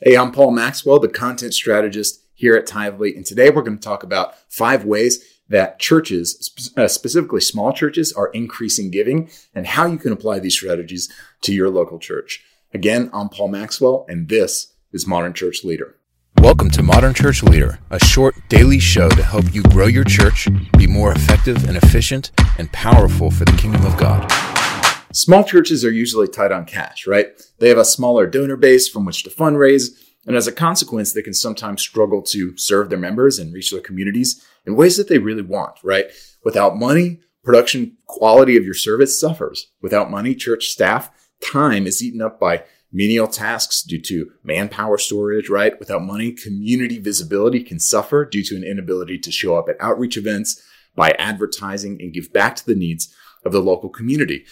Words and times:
Hey, 0.00 0.16
I'm 0.16 0.30
Paul 0.30 0.52
Maxwell, 0.52 1.00
the 1.00 1.08
content 1.08 1.54
strategist 1.54 2.22
here 2.32 2.54
at 2.54 2.68
Tithely, 2.68 3.16
and 3.16 3.26
today 3.26 3.50
we're 3.50 3.62
going 3.62 3.78
to 3.78 3.82
talk 3.82 4.04
about 4.04 4.36
five 4.48 4.84
ways 4.84 5.40
that 5.48 5.80
churches, 5.80 6.72
uh, 6.76 6.86
specifically 6.86 7.40
small 7.40 7.72
churches, 7.72 8.12
are 8.12 8.28
increasing 8.28 8.92
giving 8.92 9.28
and 9.56 9.66
how 9.66 9.86
you 9.86 9.98
can 9.98 10.12
apply 10.12 10.38
these 10.38 10.54
strategies 10.54 11.12
to 11.40 11.52
your 11.52 11.68
local 11.68 11.98
church. 11.98 12.44
Again, 12.72 13.10
I'm 13.12 13.28
Paul 13.28 13.48
Maxwell, 13.48 14.06
and 14.08 14.28
this 14.28 14.72
is 14.92 15.04
Modern 15.04 15.32
Church 15.32 15.64
Leader. 15.64 15.96
Welcome 16.42 16.70
to 16.70 16.82
Modern 16.84 17.12
Church 17.12 17.42
Leader, 17.42 17.80
a 17.90 17.98
short 17.98 18.36
daily 18.48 18.78
show 18.78 19.08
to 19.08 19.22
help 19.24 19.52
you 19.52 19.64
grow 19.64 19.86
your 19.86 20.04
church, 20.04 20.46
be 20.76 20.86
more 20.86 21.10
effective 21.10 21.68
and 21.68 21.76
efficient, 21.76 22.30
and 22.56 22.70
powerful 22.70 23.32
for 23.32 23.44
the 23.44 23.56
kingdom 23.56 23.84
of 23.84 23.96
God. 23.96 24.30
Small 25.12 25.42
churches 25.42 25.84
are 25.84 25.90
usually 25.90 26.28
tight 26.28 26.52
on 26.52 26.66
cash, 26.66 27.06
right? 27.06 27.28
They 27.58 27.68
have 27.70 27.78
a 27.78 27.84
smaller 27.84 28.26
donor 28.26 28.56
base 28.56 28.88
from 28.88 29.04
which 29.04 29.22
to 29.24 29.30
fundraise, 29.30 29.90
and 30.26 30.36
as 30.36 30.46
a 30.46 30.52
consequence, 30.52 31.12
they 31.12 31.22
can 31.22 31.32
sometimes 31.32 31.80
struggle 31.80 32.20
to 32.22 32.56
serve 32.58 32.90
their 32.90 32.98
members 32.98 33.38
and 33.38 33.52
reach 33.52 33.70
their 33.70 33.80
communities 33.80 34.44
in 34.66 34.76
ways 34.76 34.98
that 34.98 35.08
they 35.08 35.18
really 35.18 35.42
want, 35.42 35.78
right? 35.82 36.06
Without 36.44 36.76
money, 36.76 37.20
production 37.42 37.96
quality 38.06 38.56
of 38.56 38.64
your 38.64 38.74
service 38.74 39.18
suffers. 39.18 39.70
Without 39.80 40.10
money, 40.10 40.34
church 40.34 40.66
staff 40.66 41.10
time 41.42 41.86
is 41.86 42.02
eaten 42.02 42.20
up 42.20 42.38
by 42.38 42.64
menial 42.92 43.28
tasks 43.28 43.82
due 43.82 44.00
to 44.00 44.30
manpower 44.42 44.98
storage, 44.98 45.48
right? 45.48 45.78
Without 45.78 46.02
money, 46.02 46.32
community 46.32 46.98
visibility 46.98 47.62
can 47.62 47.78
suffer 47.78 48.26
due 48.26 48.42
to 48.42 48.56
an 48.56 48.64
inability 48.64 49.18
to 49.18 49.32
show 49.32 49.56
up 49.56 49.68
at 49.68 49.76
outreach 49.80 50.18
events, 50.18 50.62
by 50.94 51.10
advertising, 51.12 51.96
and 52.00 52.12
give 52.12 52.32
back 52.32 52.56
to 52.56 52.66
the 52.66 52.74
needs 52.74 53.14
of 53.44 53.52
the 53.52 53.60
local 53.60 53.88
community, 53.88 54.44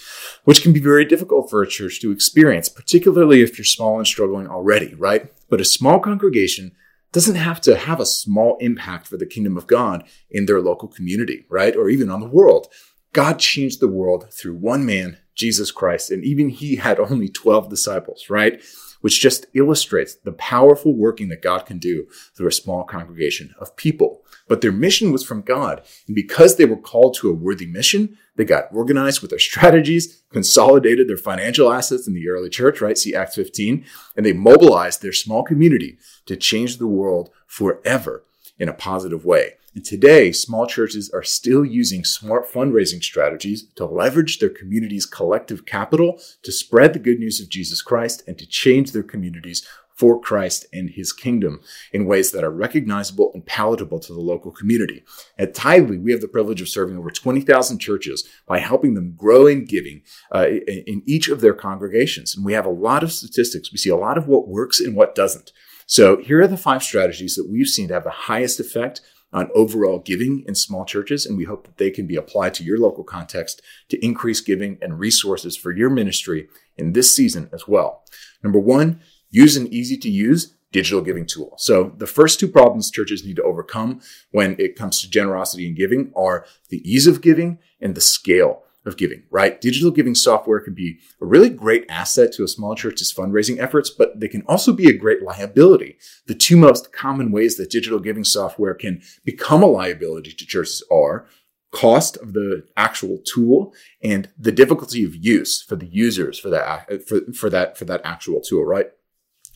which 0.44 0.62
can 0.62 0.72
be 0.72 0.80
very 0.80 1.04
difficult 1.04 1.50
for 1.50 1.62
a 1.62 1.68
church 1.68 2.00
to 2.00 2.10
experience, 2.10 2.68
particularly 2.68 3.42
if 3.42 3.58
you're 3.58 3.64
small 3.64 3.98
and 3.98 4.06
struggling 4.06 4.46
already, 4.46 4.94
right? 4.94 5.32
But 5.48 5.60
a 5.60 5.64
small 5.64 6.00
congregation 6.00 6.72
doesn't 7.12 7.36
have 7.36 7.60
to 7.62 7.76
have 7.76 8.00
a 8.00 8.06
small 8.06 8.56
impact 8.60 9.06
for 9.06 9.16
the 9.16 9.26
kingdom 9.26 9.56
of 9.56 9.66
God 9.66 10.04
in 10.30 10.46
their 10.46 10.60
local 10.60 10.88
community, 10.88 11.46
right? 11.48 11.74
Or 11.74 11.88
even 11.88 12.10
on 12.10 12.20
the 12.20 12.28
world. 12.28 12.68
God 13.12 13.38
changed 13.38 13.80
the 13.80 13.88
world 13.88 14.30
through 14.32 14.56
one 14.56 14.84
man, 14.84 15.18
Jesus 15.34 15.70
Christ, 15.70 16.10
and 16.10 16.24
even 16.24 16.50
he 16.50 16.76
had 16.76 17.00
only 17.00 17.28
12 17.28 17.70
disciples, 17.70 18.28
right? 18.28 18.62
Which 19.00 19.20
just 19.20 19.46
illustrates 19.54 20.14
the 20.14 20.32
powerful 20.32 20.94
working 20.94 21.28
that 21.28 21.42
God 21.42 21.66
can 21.66 21.78
do 21.78 22.06
through 22.34 22.48
a 22.48 22.52
small 22.52 22.84
congregation 22.84 23.54
of 23.58 23.76
people. 23.76 24.22
But 24.48 24.60
their 24.60 24.72
mission 24.72 25.12
was 25.12 25.24
from 25.24 25.42
God. 25.42 25.82
And 26.06 26.14
because 26.14 26.56
they 26.56 26.64
were 26.64 26.76
called 26.76 27.14
to 27.14 27.30
a 27.30 27.34
worthy 27.34 27.66
mission, 27.66 28.16
they 28.36 28.44
got 28.44 28.68
organized 28.72 29.20
with 29.20 29.30
their 29.30 29.38
strategies, 29.50 30.22
consolidated 30.30 31.08
their 31.08 31.16
financial 31.16 31.72
assets 31.72 32.06
in 32.06 32.14
the 32.14 32.28
early 32.28 32.48
church, 32.48 32.80
right? 32.80 32.98
See 32.98 33.14
Acts 33.14 33.36
15. 33.36 33.84
And 34.16 34.24
they 34.24 34.32
mobilized 34.32 35.02
their 35.02 35.12
small 35.12 35.42
community 35.42 35.98
to 36.26 36.36
change 36.36 36.78
the 36.78 36.86
world 36.86 37.30
forever 37.46 38.24
in 38.58 38.68
a 38.68 38.74
positive 38.74 39.24
way. 39.24 39.54
And 39.76 39.84
today, 39.84 40.32
small 40.32 40.66
churches 40.66 41.10
are 41.10 41.22
still 41.22 41.62
using 41.62 42.02
smart 42.02 42.50
fundraising 42.50 43.02
strategies 43.02 43.66
to 43.74 43.84
leverage 43.84 44.38
their 44.38 44.48
community's 44.48 45.04
collective 45.04 45.66
capital 45.66 46.18
to 46.44 46.50
spread 46.50 46.94
the 46.94 46.98
good 46.98 47.18
news 47.18 47.42
of 47.42 47.50
Jesus 47.50 47.82
Christ 47.82 48.22
and 48.26 48.38
to 48.38 48.46
change 48.46 48.92
their 48.92 49.02
communities 49.02 49.68
for 49.94 50.18
Christ 50.18 50.64
and 50.72 50.88
his 50.88 51.12
kingdom 51.12 51.60
in 51.92 52.06
ways 52.06 52.32
that 52.32 52.42
are 52.42 52.50
recognizable 52.50 53.30
and 53.34 53.44
palatable 53.44 54.00
to 54.00 54.14
the 54.14 54.20
local 54.20 54.50
community. 54.50 55.04
At 55.38 55.54
Tithely, 55.54 56.02
we 56.02 56.10
have 56.10 56.22
the 56.22 56.28
privilege 56.28 56.62
of 56.62 56.70
serving 56.70 56.96
over 56.96 57.10
20,000 57.10 57.78
churches 57.78 58.26
by 58.46 58.60
helping 58.60 58.94
them 58.94 59.12
grow 59.14 59.46
in 59.46 59.66
giving 59.66 60.00
uh, 60.34 60.46
in 60.46 61.02
each 61.04 61.28
of 61.28 61.42
their 61.42 61.54
congregations. 61.54 62.34
And 62.34 62.46
we 62.46 62.54
have 62.54 62.64
a 62.64 62.70
lot 62.70 63.02
of 63.02 63.12
statistics. 63.12 63.70
We 63.70 63.76
see 63.76 63.90
a 63.90 63.96
lot 63.96 64.16
of 64.16 64.26
what 64.26 64.48
works 64.48 64.80
and 64.80 64.96
what 64.96 65.14
doesn't. 65.14 65.52
So 65.84 66.16
here 66.16 66.40
are 66.40 66.48
the 66.48 66.56
five 66.56 66.82
strategies 66.82 67.36
that 67.36 67.48
we've 67.48 67.68
seen 67.68 67.88
to 67.88 67.94
have 67.94 68.04
the 68.04 68.10
highest 68.10 68.58
effect 68.58 69.02
on 69.32 69.50
overall 69.54 69.98
giving 69.98 70.44
in 70.46 70.54
small 70.54 70.84
churches, 70.84 71.26
and 71.26 71.36
we 71.36 71.44
hope 71.44 71.66
that 71.66 71.76
they 71.76 71.90
can 71.90 72.06
be 72.06 72.16
applied 72.16 72.54
to 72.54 72.64
your 72.64 72.78
local 72.78 73.04
context 73.04 73.60
to 73.88 74.04
increase 74.04 74.40
giving 74.40 74.78
and 74.80 74.98
resources 74.98 75.56
for 75.56 75.72
your 75.72 75.90
ministry 75.90 76.48
in 76.76 76.92
this 76.92 77.14
season 77.14 77.50
as 77.52 77.66
well. 77.66 78.04
Number 78.42 78.58
one, 78.58 79.00
use 79.30 79.56
an 79.56 79.66
easy 79.72 79.96
to 79.98 80.10
use 80.10 80.54
digital 80.72 81.00
giving 81.00 81.26
tool. 81.26 81.54
So 81.58 81.94
the 81.96 82.06
first 82.06 82.38
two 82.38 82.48
problems 82.48 82.90
churches 82.90 83.24
need 83.24 83.36
to 83.36 83.42
overcome 83.42 84.00
when 84.30 84.56
it 84.58 84.76
comes 84.76 85.00
to 85.00 85.10
generosity 85.10 85.66
and 85.66 85.76
giving 85.76 86.12
are 86.14 86.44
the 86.68 86.82
ease 86.88 87.06
of 87.06 87.20
giving 87.20 87.58
and 87.80 87.94
the 87.94 88.00
scale 88.00 88.62
of 88.86 88.96
giving, 88.96 89.24
right? 89.30 89.60
Digital 89.60 89.90
giving 89.90 90.14
software 90.14 90.60
can 90.60 90.74
be 90.74 90.98
a 91.20 91.26
really 91.26 91.50
great 91.50 91.84
asset 91.88 92.32
to 92.32 92.44
a 92.44 92.48
small 92.48 92.74
church's 92.74 93.12
fundraising 93.12 93.58
efforts, 93.58 93.90
but 93.90 94.18
they 94.20 94.28
can 94.28 94.42
also 94.42 94.72
be 94.72 94.88
a 94.88 94.96
great 94.96 95.22
liability. 95.22 95.98
The 96.26 96.34
two 96.34 96.56
most 96.56 96.92
common 96.92 97.32
ways 97.32 97.56
that 97.56 97.70
digital 97.70 97.98
giving 97.98 98.24
software 98.24 98.74
can 98.74 99.02
become 99.24 99.62
a 99.62 99.66
liability 99.66 100.32
to 100.32 100.46
churches 100.46 100.82
are 100.90 101.26
cost 101.72 102.16
of 102.18 102.32
the 102.32 102.64
actual 102.76 103.18
tool 103.26 103.74
and 104.02 104.30
the 104.38 104.52
difficulty 104.52 105.04
of 105.04 105.14
use 105.14 105.62
for 105.62 105.76
the 105.76 105.88
users 105.88 106.38
for 106.38 106.48
that 106.48 107.06
for, 107.06 107.20
for 107.32 107.50
that 107.50 107.76
for 107.76 107.84
that 107.84 108.00
actual 108.04 108.40
tool, 108.40 108.64
right? 108.64 108.86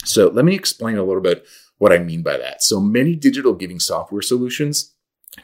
So 0.04 0.28
let 0.28 0.44
me 0.44 0.54
explain 0.54 0.96
a 0.96 1.04
little 1.04 1.22
bit 1.22 1.46
what 1.78 1.92
I 1.92 1.98
mean 1.98 2.22
by 2.22 2.36
that. 2.36 2.62
So 2.62 2.80
many 2.80 3.14
digital 3.14 3.54
giving 3.54 3.80
software 3.80 4.22
solutions 4.22 4.94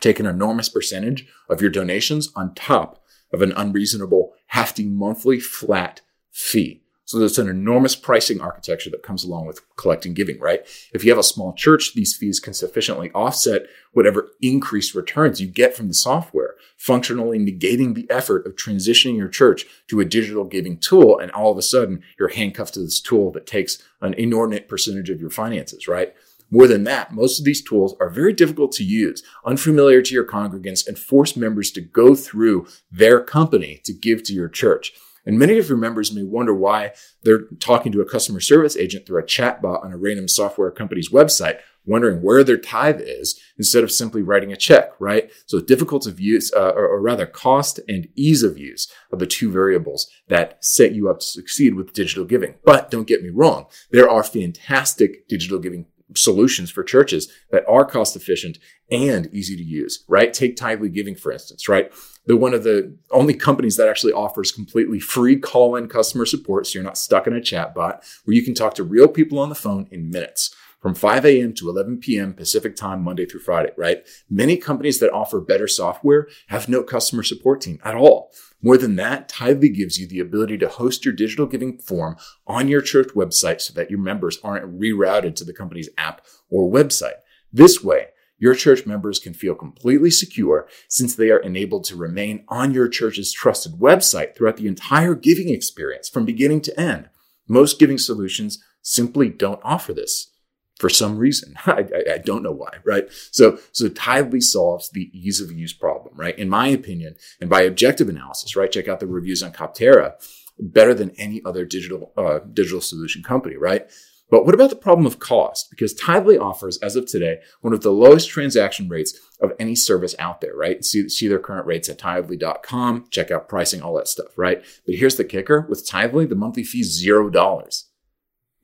take 0.01 0.19
an 0.21 0.27
enormous 0.27 0.69
percentage 0.69 1.27
of 1.49 1.61
your 1.61 1.71
donations 1.71 2.31
on 2.35 2.55
top 2.55 3.03
of 3.33 3.43
an 3.43 3.53
unreasonable, 3.53 4.35
hefty 4.47 4.85
monthly 4.85 5.41
flat 5.41 6.01
fee. 6.31 6.83
So 7.07 7.21
there's 7.21 7.39
an 7.39 7.49
enormous 7.49 7.95
pricing 7.95 8.41
architecture 8.41 8.91
that 8.91 9.05
comes 9.05 9.23
along 9.23 9.47
with 9.47 9.61
collecting 9.77 10.13
giving, 10.13 10.41
right? 10.41 10.67
If 10.93 11.05
you 11.05 11.13
have 11.13 11.21
a 11.21 11.23
small 11.23 11.53
church, 11.53 11.95
these 11.95 12.17
fees 12.17 12.41
can 12.41 12.53
sufficiently 12.53 13.13
offset 13.15 13.67
whatever 13.93 14.31
increased 14.43 14.93
returns 14.93 15.41
you 15.41 15.47
get 15.47 15.77
from 15.77 15.87
the 15.87 15.95
software, 15.95 16.57
functionally 16.77 17.39
negating 17.39 17.95
the 17.95 18.11
effort 18.11 18.45
of 18.45 18.57
transitioning 18.57 19.17
your 19.17 19.29
church 19.29 19.67
to 19.87 20.01
a 20.01 20.05
digital 20.05 20.45
giving 20.45 20.79
tool. 20.79 21.17
And 21.21 21.31
all 21.31 21.53
of 21.53 21.59
a 21.59 21.63
sudden 21.63 22.03
you're 22.19 22.29
handcuffed 22.29 22.75
to 22.75 22.81
this 22.81 23.01
tool 23.01 23.31
that 23.33 23.47
takes 23.47 23.81
an 24.01 24.15
inordinate 24.15 24.69
percentage 24.69 25.09
of 25.09 25.21
your 25.21 25.31
finances, 25.31 25.87
right? 25.87 26.13
More 26.51 26.69
than 26.69 26.85
that, 26.85 27.13
most 27.13 27.39
of 27.39 27.45
these 27.45 27.63
tools 27.63 27.97
are 28.01 28.09
very 28.09 28.33
difficult 28.33 28.73
to 28.73 28.85
use, 28.85 29.23
unfamiliar 29.45 30.01
to 30.03 30.15
your 30.15 30.25
congregants, 30.25 30.87
and 30.87 30.99
force 30.99 31.37
members 31.37 31.71
to 31.73 31.81
go 31.81 32.15
through 32.15 32.69
their 32.91 33.21
company 33.21 33.81
to 33.85 33.93
give 33.93 34.23
to 34.25 34.33
your 34.33 34.49
church. 34.49 34.93
And 35.25 35.41
many 35.41 35.59
of 35.59 35.69
your 35.69 35.77
members 35.77 36.15
may 36.15 36.23
wonder 36.23 36.55
why 36.55 36.93
they're 37.25 37.47
talking 37.59 37.91
to 37.91 38.01
a 38.01 38.09
customer 38.09 38.39
service 38.39 38.77
agent 38.77 39.07
through 39.07 39.19
a 39.19 39.25
chatbot 39.25 39.85
on 39.85 39.93
a 39.93 39.97
random 39.97 40.29
software 40.29 40.71
company's 40.71 41.11
website, 41.11 41.59
wondering 41.85 42.23
where 42.23 42.45
their 42.45 42.57
tithe 42.57 43.01
is 43.01 43.41
instead 43.59 43.83
of 43.83 43.91
simply 43.91 44.23
writing 44.23 44.53
a 44.53 44.57
check, 44.57 44.93
right? 45.01 45.33
So 45.47 45.61
difficult 45.61 46.07
of 46.07 46.21
use, 46.21 46.53
uh, 46.53 46.71
or, 46.77 46.87
or 46.87 47.01
rather 47.01 47.27
cost 47.27 47.81
and 47.89 48.07
ease 48.15 48.45
of 48.45 48.57
use 48.57 48.87
are 49.13 49.19
the 49.19 49.27
two 49.27 49.51
variables 49.51 50.09
that 50.29 50.65
set 50.65 50.93
you 50.93 51.11
up 51.11 51.19
to 51.19 51.27
succeed 51.27 51.75
with 51.75 51.93
digital 51.93 52.25
giving. 52.25 52.55
But 52.65 52.93
don't 52.93 53.09
get 53.09 53.23
me 53.23 53.31
wrong. 53.31 53.67
There 53.91 54.09
are 54.09 54.23
fantastic 54.23 55.27
digital 55.27 55.59
giving 55.59 55.87
solutions 56.15 56.71
for 56.71 56.85
churches 56.85 57.33
that 57.51 57.65
are 57.69 57.85
cost 57.85 58.15
efficient 58.17 58.59
and 58.91 59.29
easy 59.35 59.57
to 59.57 59.63
use, 59.63 60.05
right? 60.09 60.33
Take 60.33 60.57
Tithely 60.57 60.93
Giving, 60.93 61.17
for 61.17 61.33
instance, 61.33 61.69
right? 61.69 61.93
They're 62.27 62.37
one 62.37 62.55
of 62.55 62.65
the 62.65 62.97
only 63.11 63.35
companies 63.35 63.77
that 63.77 63.89
actually 63.89 64.13
offers 64.13 64.53
completely 64.53 65.01
free 65.01 65.37
call 65.39 65.77
in 65.77 65.89
customer 65.89 66.27
support. 66.27 66.67
So 66.67 66.79
you're 66.79 66.85
not 66.85 66.99
stuck 66.99 67.27
in 67.27 67.33
a 67.33 67.41
chat 67.41 67.75
bot 67.75 68.05
where 68.25 68.35
you 68.35 68.43
can 68.43 68.55
talk 68.55 68.75
to 68.75 68.85
real 68.85 69.09
people 69.09 69.39
on 69.39 69.49
the 69.49 69.55
phone 69.55 69.89
in 69.91 70.11
minutes 70.11 70.55
from 70.81 70.95
5 70.95 71.25
a.m. 71.25 71.53
to 71.55 71.69
11 71.69 71.99
p.m. 71.99 72.33
Pacific 72.35 72.77
time, 72.77 73.03
Monday 73.03 73.27
through 73.27 73.41
Friday, 73.41 73.73
right? 73.77 74.07
Many 74.31 74.57
companies 74.57 75.01
that 75.01 75.13
offer 75.13 75.41
better 75.41 75.67
software 75.67 76.29
have 76.49 76.69
no 76.69 76.83
customer 76.83 77.23
support 77.23 77.61
team 77.61 77.81
at 77.85 77.97
all. 77.97 78.31
More 78.67 78.77
than 78.77 78.97
that, 78.97 79.29
Tithely 79.29 79.73
gives 79.73 79.97
you 79.97 80.09
the 80.09 80.19
ability 80.19 80.59
to 80.59 80.69
host 80.69 81.05
your 81.05 81.15
digital 81.15 81.47
giving 81.47 81.79
form 81.79 82.17
on 82.49 82.67
your 82.67 82.83
church 82.83 83.11
website 83.15 83.61
so 83.61 83.73
that 83.75 83.91
your 83.91 84.01
members 84.01 84.41
aren't 84.43 84.81
rerouted 84.81 85.37
to 85.37 85.45
the 85.45 85.53
company's 85.53 85.89
app 85.97 86.27
or 86.51 86.69
website. 86.69 87.21
This 87.53 87.85
way, 87.85 88.09
your 88.39 88.57
church 88.57 88.85
members 88.85 89.21
can 89.21 89.35
feel 89.35 89.55
completely 89.55 90.11
secure 90.11 90.67
since 90.89 91.15
they 91.15 91.31
are 91.31 91.39
enabled 91.39 91.85
to 91.85 91.95
remain 91.95 92.45
on 92.49 92.75
your 92.75 92.89
church's 92.89 93.33
trusted 93.33 93.75
website 93.75 94.35
throughout 94.35 94.57
the 94.57 94.67
entire 94.67 95.15
giving 95.15 95.49
experience 95.51 96.09
from 96.09 96.25
beginning 96.25 96.61
to 96.63 96.81
end. 96.81 97.09
Most 97.47 97.79
giving 97.79 97.99
solutions 97.99 98.61
simply 98.83 99.29
don't 99.29 99.61
offer 99.63 99.93
this 99.93 100.33
for 100.79 100.89
some 100.89 101.19
reason. 101.19 101.55
I, 101.67 101.87
I, 101.95 102.15
I, 102.15 102.19
don't 102.19 102.43
know 102.43 102.53
why, 102.53 102.79
right? 102.85 103.09
So, 103.31 103.59
so 103.73 103.89
Tithely 103.89 104.43
solves 104.43 104.91
the 104.91 105.11
ease 105.13 105.41
of 105.41 105.53
use 105.53 105.73
problem, 105.73 106.15
right? 106.17 106.39
In 106.39 106.49
my 106.49 106.69
opinion, 106.69 107.17
and 107.41 107.51
by 107.51 107.63
objective 107.63 108.09
analysis, 108.09 108.57
right? 108.57 108.71
Check 108.71 108.89
out 108.89 109.01
the 109.01 109.07
reviews 109.07 109.43
on 109.43 109.53
Capterra, 109.53 110.15
better 110.59 110.95
than 110.95 111.11
any 111.19 111.43
other 111.45 111.65
digital, 111.65 112.13
uh, 112.17 112.41
digital 112.53 112.81
solution 112.81 113.23
company, 113.23 113.57
right? 113.57 113.91
But 114.29 114.45
what 114.45 114.55
about 114.55 114.71
the 114.71 114.77
problem 114.77 115.07
of 115.07 115.21
cost? 115.21 115.71
Because 115.71 115.95
Tithely 115.95 116.41
offers, 116.41 116.79
as 116.79 116.97
of 116.97 117.07
today, 117.07 117.39
one 117.61 117.73
of 117.73 117.83
the 117.83 117.93
lowest 117.93 118.29
transaction 118.29 118.89
rates 118.89 119.19
of 119.41 119.53
any 119.59 119.77
service 119.77 120.17
out 120.19 120.41
there, 120.41 120.57
right? 120.57 120.85
See, 120.85 121.09
see 121.09 121.29
their 121.29 121.39
current 121.39 121.67
rates 121.67 121.89
at 121.89 121.99
Tithely.com, 121.99 123.07
check 123.11 123.31
out 123.31 123.49
pricing, 123.49 123.83
all 123.83 123.95
that 123.95 124.09
stuff, 124.09 124.37
right? 124.37 124.65
But 124.85 124.97
here's 124.97 125.17
the 125.17 125.25
kicker. 125.25 125.65
With 125.69 125.89
Tithely, 125.89 126.29
the 126.29 126.35
monthly 126.35 126.65
fee 126.65 126.81
is 126.81 127.05
$0. 127.05 127.85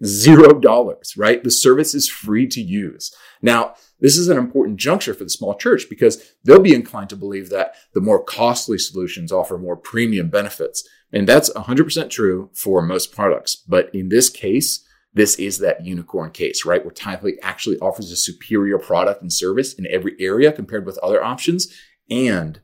Zero 0.05 0.59
dollars, 0.59 1.17
right? 1.17 1.43
The 1.43 1.51
service 1.51 1.95
is 1.95 2.09
free 2.09 2.47
to 2.49 2.61
use. 2.61 3.15
Now, 3.41 3.75
this 4.01 4.17
is 4.17 4.29
an 4.29 4.37
important 4.37 4.79
juncture 4.79 5.15
for 5.15 5.25
the 5.25 5.31
small 5.31 5.55
church 5.55 5.87
because 5.89 6.35
they'll 6.45 6.61
be 6.61 6.75
inclined 6.75 7.09
to 7.11 7.17
believe 7.17 7.51
that 7.51 7.75
the 7.95 8.01
more 8.01 8.23
costly 8.23 8.79
solutions 8.79 9.31
offer 9.31 9.57
more 9.57 9.77
premium 9.77 10.29
benefits. 10.29 10.87
And 11.13 11.29
that's 11.29 11.51
100% 11.51 12.11
true 12.11 12.51
for 12.53 12.83
most 12.83 13.13
products. 13.13 13.57
But 13.57 13.95
in 13.95 14.09
this 14.09 14.29
case, 14.29 14.85
this 15.15 15.37
is 15.37 15.59
that 15.59 15.85
unicorn 15.85 16.31
case, 16.31 16.65
right? 16.65 16.85
Where 16.85 16.95
Tithely 16.95 17.35
actually 17.43 17.79
offers 17.79 18.11
a 18.11 18.17
superior 18.17 18.79
product 18.79 19.23
and 19.23 19.33
service 19.33 19.75
in 19.75 19.87
every 19.89 20.17
area 20.19 20.53
compared 20.53 20.87
with 20.87 20.99
other 20.99 21.23
options 21.23 21.73
and 22.11 22.61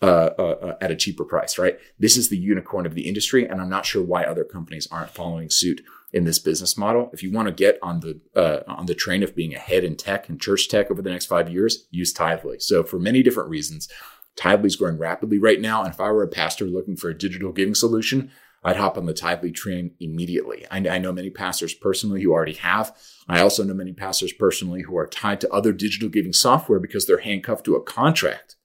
uh, 0.00 0.30
uh, 0.38 0.42
uh, 0.42 0.76
at 0.80 0.92
a 0.92 0.96
cheaper 0.96 1.24
price, 1.24 1.58
right? 1.58 1.78
This 1.98 2.16
is 2.16 2.28
the 2.28 2.36
unicorn 2.36 2.86
of 2.86 2.94
the 2.94 3.08
industry, 3.08 3.46
and 3.46 3.60
I'm 3.60 3.68
not 3.68 3.84
sure 3.84 4.02
why 4.02 4.22
other 4.22 4.44
companies 4.44 4.86
aren't 4.92 5.10
following 5.10 5.50
suit 5.50 5.82
in 6.12 6.24
this 6.24 6.38
business 6.38 6.78
model. 6.78 7.10
If 7.12 7.22
you 7.22 7.32
want 7.32 7.48
to 7.48 7.52
get 7.52 7.78
on 7.82 8.00
the 8.00 8.20
uh, 8.34 8.60
on 8.68 8.86
the 8.86 8.94
train 8.94 9.22
of 9.22 9.34
being 9.34 9.54
ahead 9.54 9.84
in 9.84 9.96
tech 9.96 10.28
and 10.28 10.40
church 10.40 10.68
tech 10.68 10.90
over 10.90 11.02
the 11.02 11.10
next 11.10 11.26
five 11.26 11.50
years, 11.50 11.86
use 11.90 12.14
Tithely. 12.14 12.62
So 12.62 12.84
for 12.84 12.98
many 12.98 13.22
different 13.22 13.50
reasons, 13.50 13.88
Tithely 14.36 14.66
is 14.66 14.76
growing 14.76 14.98
rapidly 14.98 15.38
right 15.38 15.60
now. 15.60 15.82
And 15.82 15.92
if 15.92 16.00
I 16.00 16.10
were 16.12 16.22
a 16.22 16.28
pastor 16.28 16.64
looking 16.64 16.96
for 16.96 17.10
a 17.10 17.18
digital 17.18 17.52
giving 17.52 17.74
solution, 17.74 18.30
I'd 18.62 18.76
hop 18.76 18.96
on 18.96 19.06
the 19.06 19.14
Tithely 19.14 19.54
train 19.54 19.92
immediately. 20.00 20.64
I, 20.70 20.78
I 20.88 20.98
know 20.98 21.12
many 21.12 21.30
pastors 21.30 21.74
personally 21.74 22.22
who 22.22 22.32
already 22.32 22.54
have. 22.54 22.96
I 23.28 23.40
also 23.40 23.64
know 23.64 23.74
many 23.74 23.92
pastors 23.92 24.32
personally 24.32 24.82
who 24.82 24.96
are 24.96 25.06
tied 25.06 25.40
to 25.42 25.52
other 25.52 25.72
digital 25.72 26.08
giving 26.08 26.32
software 26.32 26.78
because 26.78 27.06
they're 27.06 27.18
handcuffed 27.18 27.64
to 27.64 27.76
a 27.76 27.82
contract. 27.82 28.56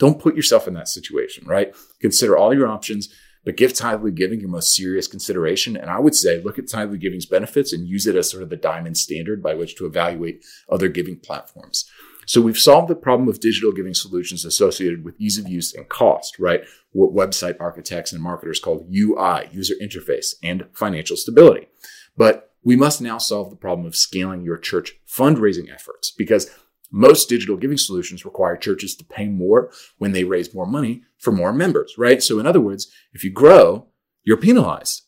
Don't 0.00 0.18
put 0.18 0.34
yourself 0.34 0.66
in 0.66 0.74
that 0.74 0.88
situation, 0.88 1.46
right? 1.46 1.72
Consider 2.00 2.36
all 2.36 2.52
your 2.52 2.66
options 2.66 3.08
but 3.44 3.56
give 3.56 3.72
Tithely 3.72 4.14
Giving 4.14 4.40
your 4.40 4.50
most 4.50 4.74
serious 4.74 5.06
consideration. 5.06 5.76
And 5.76 5.90
I 5.90 5.98
would 5.98 6.14
say 6.14 6.42
look 6.42 6.58
at 6.58 6.66
Tithely 6.66 7.00
Giving's 7.00 7.26
benefits 7.26 7.72
and 7.72 7.88
use 7.88 8.06
it 8.06 8.16
as 8.16 8.30
sort 8.30 8.42
of 8.42 8.50
the 8.50 8.56
diamond 8.56 8.98
standard 8.98 9.42
by 9.42 9.54
which 9.54 9.76
to 9.76 9.86
evaluate 9.86 10.44
other 10.68 10.88
giving 10.88 11.18
platforms. 11.18 11.88
So 12.26 12.40
we've 12.40 12.58
solved 12.58 12.88
the 12.88 12.94
problem 12.94 13.28
of 13.28 13.40
digital 13.40 13.72
giving 13.72 13.94
solutions 13.94 14.44
associated 14.44 15.04
with 15.04 15.18
ease 15.18 15.38
of 15.38 15.48
use 15.48 15.74
and 15.74 15.88
cost, 15.88 16.38
right? 16.38 16.62
What 16.92 17.14
website 17.14 17.56
architects 17.58 18.12
and 18.12 18.22
marketers 18.22 18.60
call 18.60 18.86
UI, 18.94 19.48
user 19.50 19.74
interface, 19.82 20.34
and 20.42 20.66
financial 20.72 21.16
stability. 21.16 21.68
But 22.16 22.52
we 22.62 22.76
must 22.76 23.00
now 23.00 23.18
solve 23.18 23.50
the 23.50 23.56
problem 23.56 23.86
of 23.86 23.96
scaling 23.96 24.42
your 24.42 24.58
church 24.58 24.96
fundraising 25.08 25.72
efforts 25.72 26.10
because 26.10 26.50
most 26.90 27.28
digital 27.28 27.56
giving 27.56 27.78
solutions 27.78 28.24
require 28.24 28.56
churches 28.56 28.94
to 28.96 29.04
pay 29.04 29.26
more 29.26 29.70
when 29.98 30.12
they 30.12 30.24
raise 30.24 30.54
more 30.54 30.66
money 30.66 31.02
for 31.18 31.32
more 31.32 31.52
members, 31.52 31.94
right? 31.96 32.22
So 32.22 32.38
in 32.38 32.46
other 32.46 32.60
words, 32.60 32.88
if 33.12 33.22
you 33.24 33.30
grow, 33.30 33.86
you're 34.24 34.36
penalized. 34.36 35.02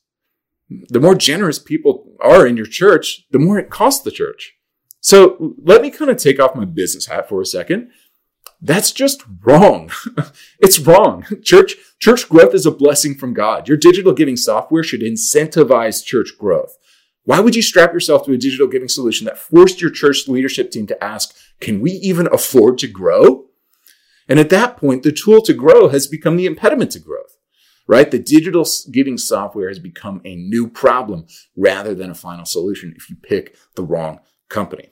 The 0.89 1.01
more 1.01 1.15
generous 1.15 1.59
people 1.59 2.17
are 2.21 2.47
in 2.47 2.57
your 2.57 2.67
church, 2.67 3.27
the 3.31 3.39
more 3.39 3.59
it 3.59 3.71
costs 3.71 4.03
the 4.03 4.11
church. 4.11 4.55
So 5.01 5.55
let 5.63 5.83
me 5.83 5.91
kind 5.91 6.11
of 6.11 6.17
take 6.17 6.41
off 6.41 6.55
my 6.55 6.65
business 6.65 7.07
hat 7.07 7.29
for 7.29 7.41
a 7.41 7.47
second. 7.47 7.91
That's 8.61 8.93
just 8.93 9.25
wrong. 9.45 9.91
it's 10.61 10.79
wrong. 10.79 11.27
Church, 11.43 11.75
church 11.99 12.29
growth 12.29 12.55
is 12.55 12.65
a 12.65 12.71
blessing 12.71 13.17
from 13.17 13.35
God. 13.35 13.67
Your 13.67 13.77
digital 13.77 14.13
giving 14.13 14.37
software 14.37 14.85
should 14.85 15.01
incentivize 15.01 16.05
church 16.05 16.31
growth. 16.39 16.79
Why 17.25 17.41
would 17.41 17.57
you 17.57 17.63
strap 17.63 17.93
yourself 17.93 18.25
to 18.27 18.33
a 18.33 18.39
digital 18.39 18.69
giving 18.69 18.89
solution 18.89 19.25
that 19.27 19.39
forced 19.39 19.81
your 19.81 19.91
church 19.91 20.29
leadership 20.29 20.71
team 20.71 20.87
to 20.89 21.05
ask, 21.05 21.37
can 21.63 21.81
we 21.81 21.93
even 21.93 22.29
afford 22.33 22.77
to 22.79 22.89
grow? 22.89 23.47
And 24.29 24.39
at 24.39 24.51
that 24.51 24.77
point, 24.77 25.03
the 25.03 25.13
tool 25.13 25.41
to 25.43 25.55
grow 25.55 25.89
has 25.89 26.07
become 26.07 26.37
the 26.37 26.47
impediment 26.47 26.91
to 26.93 26.99
growth, 26.99 27.37
right? 27.87 28.11
The 28.11 28.19
digital 28.19 28.67
giving 28.91 29.17
software 29.17 29.69
has 29.69 29.79
become 29.79 30.21
a 30.25 30.35
new 30.35 30.69
problem 30.69 31.27
rather 31.57 31.95
than 31.95 32.11
a 32.11 32.15
final 32.15 32.45
solution 32.45 32.93
if 32.97 33.09
you 33.09 33.17
pick 33.17 33.57
the 33.77 33.85
wrong 33.85 34.21
company. 34.49 34.91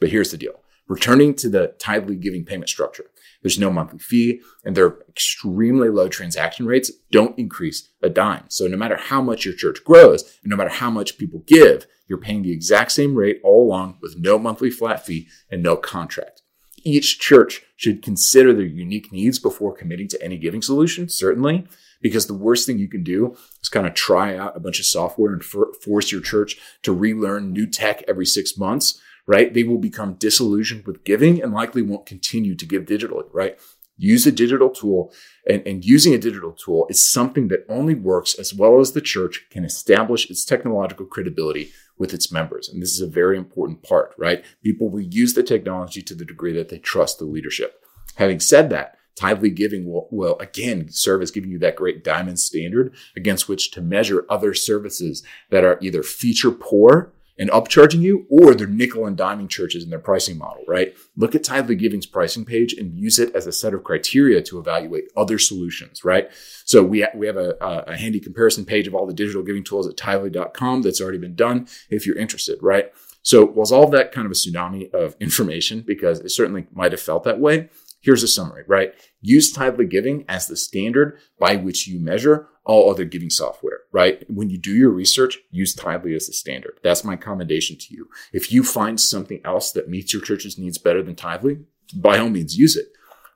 But 0.00 0.10
here's 0.10 0.30
the 0.30 0.36
deal. 0.38 0.60
Returning 0.88 1.34
to 1.34 1.48
the 1.48 1.74
Tithely 1.78 2.20
giving 2.20 2.44
payment 2.44 2.68
structure. 2.68 3.06
There's 3.42 3.58
no 3.58 3.70
monthly 3.70 3.98
fee 3.98 4.40
and 4.64 4.76
their 4.76 5.00
extremely 5.08 5.88
low 5.88 6.08
transaction 6.08 6.66
rates 6.66 6.90
don't 7.10 7.38
increase 7.38 7.88
a 8.02 8.08
dime. 8.08 8.44
So 8.48 8.66
no 8.66 8.76
matter 8.76 8.96
how 8.96 9.20
much 9.20 9.44
your 9.44 9.54
church 9.54 9.84
grows 9.84 10.22
and 10.42 10.50
no 10.50 10.56
matter 10.56 10.70
how 10.70 10.90
much 10.90 11.18
people 11.18 11.42
give, 11.46 11.86
you're 12.08 12.18
paying 12.18 12.42
the 12.42 12.52
exact 12.52 12.92
same 12.92 13.14
rate 13.14 13.40
all 13.42 13.66
along 13.66 13.98
with 14.00 14.16
no 14.18 14.38
monthly 14.38 14.70
flat 14.70 15.04
fee 15.04 15.28
and 15.50 15.62
no 15.62 15.76
contract. 15.76 16.42
Each 16.84 17.18
church 17.18 17.62
should 17.76 18.02
consider 18.02 18.52
their 18.52 18.66
unique 18.66 19.12
needs 19.12 19.38
before 19.38 19.74
committing 19.74 20.08
to 20.08 20.22
any 20.22 20.36
giving 20.36 20.62
solution, 20.62 21.08
certainly, 21.08 21.66
because 22.00 22.26
the 22.26 22.34
worst 22.34 22.66
thing 22.66 22.78
you 22.78 22.88
can 22.88 23.04
do 23.04 23.36
is 23.62 23.68
kind 23.68 23.86
of 23.86 23.94
try 23.94 24.36
out 24.36 24.56
a 24.56 24.60
bunch 24.60 24.80
of 24.80 24.86
software 24.86 25.32
and 25.32 25.44
for- 25.44 25.72
force 25.74 26.10
your 26.10 26.20
church 26.20 26.58
to 26.82 26.92
relearn 26.92 27.52
new 27.52 27.66
tech 27.66 28.02
every 28.08 28.26
six 28.26 28.58
months 28.58 29.00
right? 29.26 29.52
They 29.52 29.64
will 29.64 29.78
become 29.78 30.14
disillusioned 30.14 30.86
with 30.86 31.04
giving 31.04 31.42
and 31.42 31.52
likely 31.52 31.82
won't 31.82 32.06
continue 32.06 32.54
to 32.54 32.66
give 32.66 32.84
digitally, 32.84 33.24
right? 33.32 33.58
Use 33.98 34.26
a 34.26 34.32
digital 34.32 34.70
tool 34.70 35.12
and, 35.48 35.64
and 35.66 35.84
using 35.84 36.14
a 36.14 36.18
digital 36.18 36.52
tool 36.52 36.86
is 36.88 37.08
something 37.08 37.48
that 37.48 37.64
only 37.68 37.94
works 37.94 38.34
as 38.38 38.52
well 38.54 38.80
as 38.80 38.92
the 38.92 39.00
church 39.00 39.46
can 39.50 39.64
establish 39.64 40.28
its 40.28 40.44
technological 40.44 41.06
credibility 41.06 41.70
with 41.98 42.12
its 42.12 42.32
members. 42.32 42.68
And 42.68 42.82
this 42.82 42.92
is 42.92 43.00
a 43.00 43.06
very 43.06 43.36
important 43.36 43.82
part, 43.82 44.14
right? 44.18 44.44
People 44.64 44.88
will 44.88 45.02
use 45.02 45.34
the 45.34 45.42
technology 45.42 46.02
to 46.02 46.14
the 46.14 46.24
degree 46.24 46.52
that 46.54 46.68
they 46.68 46.78
trust 46.78 47.18
the 47.18 47.26
leadership. 47.26 47.84
Having 48.16 48.40
said 48.40 48.70
that, 48.70 48.96
Tithely 49.14 49.54
giving 49.54 49.84
will, 49.84 50.08
will 50.10 50.38
again 50.38 50.88
serve 50.90 51.20
as 51.22 51.30
giving 51.30 51.50
you 51.50 51.58
that 51.58 51.76
great 51.76 52.02
diamond 52.02 52.40
standard 52.40 52.94
against 53.14 53.48
which 53.48 53.70
to 53.72 53.82
measure 53.82 54.24
other 54.30 54.54
services 54.54 55.22
that 55.50 55.64
are 55.64 55.78
either 55.82 56.02
feature 56.02 56.50
poor 56.50 57.12
and 57.38 57.50
upcharging 57.50 58.00
you, 58.00 58.26
or 58.30 58.54
they're 58.54 58.66
nickel 58.66 59.06
and 59.06 59.16
diming 59.16 59.48
churches 59.48 59.84
in 59.84 59.90
their 59.90 59.98
pricing 59.98 60.36
model, 60.36 60.64
right? 60.68 60.94
Look 61.16 61.34
at 61.34 61.42
Tithely 61.42 61.78
Giving's 61.78 62.06
pricing 62.06 62.44
page 62.44 62.74
and 62.74 62.96
use 62.96 63.18
it 63.18 63.34
as 63.34 63.46
a 63.46 63.52
set 63.52 63.74
of 63.74 63.84
criteria 63.84 64.42
to 64.42 64.58
evaluate 64.58 65.04
other 65.16 65.38
solutions, 65.38 66.04
right? 66.04 66.30
So 66.64 66.82
we, 66.82 67.00
ha- 67.02 67.10
we 67.14 67.26
have 67.26 67.36
a, 67.36 67.56
a 67.60 67.96
handy 67.96 68.20
comparison 68.20 68.64
page 68.64 68.86
of 68.86 68.94
all 68.94 69.06
the 69.06 69.14
digital 69.14 69.42
giving 69.42 69.64
tools 69.64 69.86
at 69.86 69.96
tithely.com 69.96 70.82
that's 70.82 71.00
already 71.00 71.18
been 71.18 71.34
done 71.34 71.66
if 71.90 72.06
you're 72.06 72.18
interested, 72.18 72.58
right? 72.62 72.92
So 73.22 73.44
was 73.44 73.72
all 73.72 73.88
that 73.88 74.12
kind 74.12 74.26
of 74.26 74.32
a 74.32 74.34
tsunami 74.34 74.92
of 74.92 75.16
information 75.20 75.80
because 75.80 76.20
it 76.20 76.30
certainly 76.30 76.66
might 76.72 76.92
have 76.92 77.00
felt 77.00 77.24
that 77.24 77.40
way. 77.40 77.70
Here's 78.02 78.24
a 78.24 78.28
summary, 78.28 78.64
right? 78.66 78.92
Use 79.20 79.54
Tithely 79.54 79.88
Giving 79.88 80.24
as 80.28 80.48
the 80.48 80.56
standard 80.56 81.18
by 81.38 81.56
which 81.56 81.86
you 81.86 82.00
measure 82.00 82.48
all 82.64 82.90
other 82.90 83.04
giving 83.04 83.30
software, 83.30 83.80
right? 83.92 84.24
When 84.28 84.50
you 84.50 84.58
do 84.58 84.74
your 84.74 84.90
research, 84.90 85.38
use 85.50 85.74
Tithely 85.74 86.14
as 86.14 86.26
the 86.26 86.32
standard. 86.32 86.78
That's 86.82 87.04
my 87.04 87.16
commendation 87.16 87.76
to 87.78 87.94
you. 87.94 88.08
If 88.32 88.52
you 88.52 88.64
find 88.64 89.00
something 89.00 89.40
else 89.44 89.72
that 89.72 89.88
meets 89.88 90.12
your 90.12 90.22
church's 90.22 90.58
needs 90.58 90.78
better 90.78 91.02
than 91.02 91.14
Tithely, 91.14 91.64
by 91.94 92.18
all 92.18 92.28
means 92.28 92.58
use 92.58 92.76
it. 92.76 92.86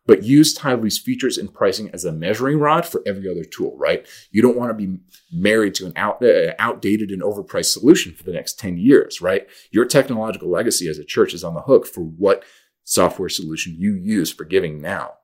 But 0.07 0.23
use 0.23 0.57
Tithely's 0.57 0.99
features 0.99 1.37
and 1.37 1.53
pricing 1.53 1.91
as 1.93 2.05
a 2.05 2.13
measuring 2.13 2.61
rod 2.61 2.87
for 2.87 3.03
every 3.05 3.29
other 3.29 3.43
tool, 3.43 3.77
right? 3.77 4.07
You 4.31 4.41
don't 4.41 4.57
want 4.57 4.71
to 4.71 4.87
be 4.87 5.01
married 5.33 5.75
to 5.77 5.87
an 5.87 5.93
out, 5.97 6.23
uh, 6.25 6.53
outdated 6.61 7.11
and 7.11 7.23
overpriced 7.23 7.73
solution 7.73 8.15
for 8.15 8.23
the 8.23 8.33
next 8.33 8.59
10 8.61 8.79
years, 8.79 9.21
right? 9.21 9.49
Your 9.73 9.85
technological 9.85 10.49
legacy 10.49 10.89
as 10.89 10.99
a 10.99 11.05
church 11.05 11.35
is 11.35 11.43
on 11.43 11.55
the 11.55 11.63
hook 11.63 11.87
for 11.87 12.03
what 12.03 12.45
software 12.87 13.29
solution 13.29 13.75
you 13.77 13.95
use 13.95 14.33
for 14.33 14.45
giving 14.45 14.81
now. 14.81 15.15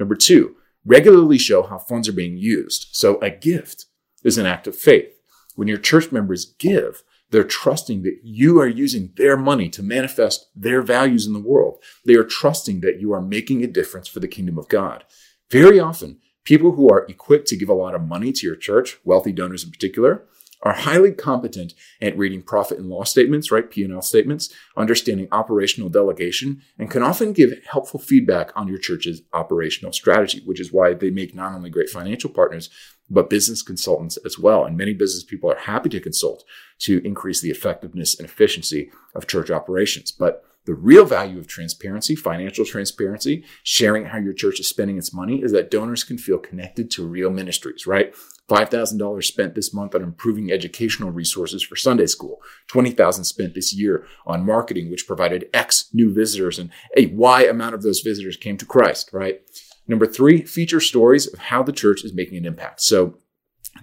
Number 0.00 0.16
two, 0.16 0.56
regularly 0.84 1.38
show 1.38 1.62
how 1.62 1.78
funds 1.78 2.08
are 2.08 2.12
being 2.12 2.36
used. 2.36 2.88
So 2.90 3.20
a 3.20 3.30
gift 3.30 3.84
is 4.24 4.38
an 4.38 4.46
act 4.46 4.66
of 4.66 4.74
faith. 4.74 5.20
When 5.54 5.68
your 5.68 5.78
church 5.78 6.10
members 6.10 6.54
give, 6.58 7.04
they're 7.30 7.44
trusting 7.44 8.02
that 8.02 8.20
you 8.22 8.60
are 8.60 8.66
using 8.66 9.12
their 9.16 9.36
money 9.36 9.68
to 9.70 9.82
manifest 9.82 10.48
their 10.56 10.82
values 10.82 11.26
in 11.26 11.34
the 11.34 11.40
world. 11.40 11.82
They 12.04 12.14
are 12.14 12.24
trusting 12.24 12.80
that 12.80 13.00
you 13.00 13.12
are 13.12 13.22
making 13.22 13.62
a 13.62 13.68
difference 13.68 14.08
for 14.08 14.20
the 14.20 14.28
kingdom 14.28 14.58
of 14.58 14.68
God. 14.68 15.04
Very 15.50 15.78
often, 15.78 16.18
people 16.44 16.72
who 16.72 16.90
are 16.90 17.06
equipped 17.08 17.46
to 17.48 17.56
give 17.56 17.68
a 17.68 17.74
lot 17.74 17.94
of 17.94 18.02
money 18.02 18.32
to 18.32 18.46
your 18.46 18.56
church, 18.56 18.98
wealthy 19.04 19.32
donors 19.32 19.64
in 19.64 19.70
particular, 19.70 20.24
are 20.62 20.72
highly 20.72 21.12
competent 21.12 21.74
at 22.00 22.16
reading 22.16 22.42
profit 22.42 22.78
and 22.78 22.88
loss 22.88 23.10
statements, 23.10 23.50
right? 23.50 23.70
P&L 23.70 24.02
statements, 24.02 24.52
understanding 24.76 25.28
operational 25.32 25.88
delegation, 25.88 26.62
and 26.78 26.90
can 26.90 27.02
often 27.02 27.32
give 27.32 27.52
helpful 27.68 27.98
feedback 27.98 28.52
on 28.54 28.68
your 28.68 28.78
church's 28.78 29.22
operational 29.32 29.92
strategy, 29.92 30.40
which 30.44 30.60
is 30.60 30.72
why 30.72 30.94
they 30.94 31.10
make 31.10 31.34
not 31.34 31.52
only 31.52 31.70
great 31.70 31.90
financial 31.90 32.30
partners, 32.30 32.70
but 33.10 33.28
business 33.28 33.62
consultants 33.62 34.16
as 34.24 34.38
well. 34.38 34.64
And 34.64 34.76
many 34.76 34.94
business 34.94 35.24
people 35.24 35.50
are 35.50 35.58
happy 35.58 35.88
to 35.90 36.00
consult 36.00 36.44
to 36.80 37.04
increase 37.04 37.40
the 37.40 37.50
effectiveness 37.50 38.18
and 38.18 38.28
efficiency 38.28 38.90
of 39.14 39.26
church 39.26 39.50
operations. 39.50 40.12
But 40.12 40.44
the 40.64 40.74
real 40.74 41.04
value 41.04 41.38
of 41.38 41.48
transparency, 41.48 42.14
financial 42.14 42.64
transparency, 42.64 43.44
sharing 43.64 44.06
how 44.06 44.18
your 44.18 44.32
church 44.32 44.60
is 44.60 44.68
spending 44.68 44.96
its 44.96 45.12
money 45.12 45.42
is 45.42 45.50
that 45.52 45.70
donors 45.70 46.04
can 46.04 46.18
feel 46.18 46.38
connected 46.38 46.90
to 46.92 47.06
real 47.06 47.30
ministries, 47.30 47.86
right? 47.86 48.14
$5,000 48.52 49.24
spent 49.24 49.54
this 49.54 49.72
month 49.72 49.94
on 49.94 50.02
improving 50.02 50.52
educational 50.52 51.10
resources 51.10 51.62
for 51.62 51.76
Sunday 51.76 52.06
school. 52.06 52.40
20,000 52.68 53.24
spent 53.24 53.54
this 53.54 53.72
year 53.74 54.06
on 54.26 54.44
marketing, 54.44 54.90
which 54.90 55.06
provided 55.06 55.48
X 55.54 55.88
new 55.92 56.12
visitors 56.12 56.58
and 56.58 56.70
a 56.96 57.06
Y 57.06 57.44
amount 57.44 57.74
of 57.74 57.82
those 57.82 58.00
visitors 58.00 58.36
came 58.36 58.58
to 58.58 58.66
Christ, 58.66 59.10
right? 59.12 59.40
Number 59.88 60.06
three, 60.06 60.42
feature 60.42 60.80
stories 60.80 61.26
of 61.32 61.38
how 61.38 61.62
the 61.62 61.72
church 61.72 62.04
is 62.04 62.12
making 62.12 62.36
an 62.38 62.46
impact. 62.46 62.82
So 62.82 63.18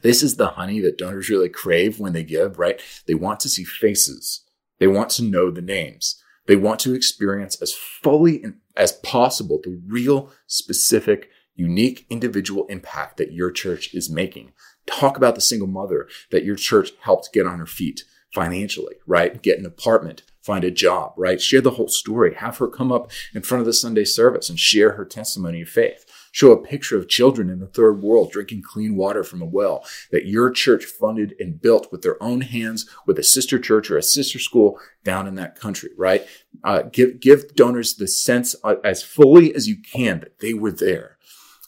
This 0.01 0.23
is 0.23 0.35
the 0.35 0.49
honey 0.49 0.79
that 0.81 0.97
donors 0.97 1.29
really 1.29 1.49
crave 1.49 1.99
when 1.99 2.13
they 2.13 2.23
give, 2.23 2.59
right? 2.59 2.79
They 3.07 3.15
want 3.15 3.39
to 3.41 3.49
see 3.49 3.63
faces. 3.63 4.45
They 4.79 4.87
want 4.87 5.09
to 5.11 5.23
know 5.23 5.51
the 5.51 5.61
names. 5.61 6.21
They 6.47 6.55
want 6.55 6.79
to 6.81 6.93
experience 6.93 7.61
as 7.61 7.73
fully 7.73 8.43
as 8.75 8.93
possible 8.93 9.59
the 9.63 9.81
real, 9.87 10.31
specific, 10.47 11.29
unique 11.59 12.05
individual 12.09 12.65
impact 12.67 13.17
that 13.17 13.33
your 13.33 13.51
church 13.51 13.93
is 13.93 14.09
making. 14.09 14.53
Talk 14.85 15.17
about 15.17 15.35
the 15.35 15.41
single 15.41 15.67
mother 15.67 16.07
that 16.31 16.45
your 16.45 16.55
church 16.55 16.91
helped 17.01 17.33
get 17.33 17.45
on 17.45 17.59
her 17.59 17.67
feet 17.67 18.05
financially, 18.33 18.95
right? 19.05 19.41
Get 19.41 19.59
an 19.59 19.65
apartment, 19.65 20.23
find 20.41 20.63
a 20.63 20.71
job, 20.71 21.13
right? 21.17 21.41
Share 21.41 21.61
the 21.61 21.71
whole 21.71 21.87
story. 21.87 22.35
Have 22.35 22.57
her 22.57 22.67
come 22.67 22.91
up 22.91 23.11
in 23.33 23.41
front 23.41 23.59
of 23.59 23.65
the 23.65 23.73
Sunday 23.73 24.05
service 24.05 24.49
and 24.49 24.57
share 24.57 24.93
her 24.93 25.05
testimony 25.05 25.61
of 25.61 25.69
faith. 25.69 26.05
Show 26.31 26.51
a 26.51 26.61
picture 26.61 26.95
of 26.95 27.09
children 27.09 27.49
in 27.49 27.59
the 27.59 27.67
third 27.67 28.03
world 28.03 28.31
drinking 28.31 28.61
clean 28.61 28.95
water 28.95 29.23
from 29.23 29.41
a 29.41 29.45
well 29.45 29.83
that 30.11 30.27
your 30.27 30.51
church 30.51 30.85
funded 30.85 31.33
and 31.39 31.59
built 31.59 31.91
with 31.91 32.03
their 32.03 32.21
own 32.21 32.41
hands 32.41 32.87
with 33.07 33.17
a 33.17 33.23
sister 33.23 33.57
church 33.57 33.89
or 33.89 33.97
a 33.97 34.03
sister 34.03 34.37
school 34.37 34.79
down 35.03 35.27
in 35.27 35.35
that 35.35 35.59
country, 35.59 35.89
right? 35.97 36.25
Uh, 36.63 36.83
give, 36.83 37.19
give 37.19 37.55
donors 37.55 37.95
the 37.95 38.07
sense 38.07 38.55
uh, 38.63 38.75
as 38.83 39.01
fully 39.01 39.53
as 39.55 39.67
you 39.67 39.75
can 39.81 40.19
that 40.19 40.39
they 40.39 40.53
were 40.53 40.71
there 40.71 41.17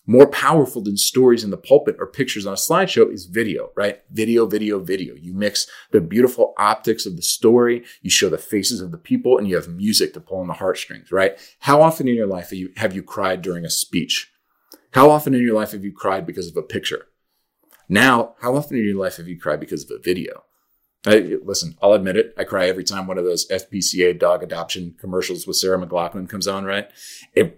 more 0.08 0.28
powerful 0.28 0.82
than 0.82 0.98
stories 0.98 1.44
in 1.44 1.52
the 1.52 1.58
pulpit 1.58 1.96
or 2.00 2.08
pictures 2.08 2.46
on 2.46 2.54
a 2.54 2.58
slideshow 2.58 3.12
is 3.12 3.26
video, 3.26 3.70
right? 3.76 4.02
Video, 4.12 4.46
video, 4.46 4.80
video. 4.80 5.16
You 5.16 5.34
mix 5.34 5.68
the 5.92 6.02
beautiful 6.02 6.54
optics 6.58 7.06
of 7.06 7.16
the 7.16 7.22
story, 7.22 7.84
you 8.02 8.10
show 8.10 8.30
the 8.30 8.38
faces 8.38 8.82
of 8.82 8.92
the 8.92 8.98
people, 8.98 9.38
and 9.38 9.48
you 9.48 9.56
have 9.56 9.68
music 9.68 10.14
to 10.14 10.20
pull 10.20 10.40
on 10.40 10.48
the 10.48 10.54
heartstrings, 10.54 11.12
right? 11.12 11.38
How 11.60 11.82
often 11.82 12.08
in 12.08 12.16
your 12.16 12.28
life 12.28 12.50
have 12.50 12.60
you, 12.60 12.72
have 12.78 12.96
you 12.96 13.04
cried 13.04 13.42
during 13.42 13.64
a 13.64 13.70
speech? 13.70 14.32
How 14.92 15.10
often 15.10 15.34
in 15.34 15.42
your 15.42 15.56
life 15.56 15.72
have 15.72 15.84
you 15.84 15.94
cried 15.94 16.26
because 16.26 16.50
of 16.50 16.58
a 16.58 16.64
picture? 16.64 17.08
Now, 17.88 18.36
how 18.42 18.56
often 18.56 18.78
in 18.78 18.86
your 18.86 18.98
life 18.98 19.18
have 19.18 19.28
you 19.28 19.40
cried 19.40 19.60
because 19.60 19.84
of 19.84 19.92
a 19.92 20.02
video? 20.02 20.44
I, 21.06 21.38
listen, 21.44 21.76
I'll 21.82 21.94
admit 21.94 22.16
it. 22.16 22.34
I 22.38 22.44
cry 22.44 22.68
every 22.68 22.84
time 22.84 23.08
one 23.08 23.18
of 23.18 23.26
those 23.26 23.48
SPCA 23.48 24.20
dog 24.20 24.44
adoption 24.44 24.96
commercials 25.00 25.48
with 25.48 25.58
Sarah 25.58 25.84
McLachlan 25.84 26.30
comes 26.30 26.48
on, 26.48 26.64
right? 26.64 26.90